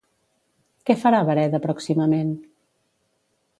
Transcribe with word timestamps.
Què 0.89 0.95
farà 1.01 1.19
Bareda 1.27 1.61
pròximament? 1.67 2.35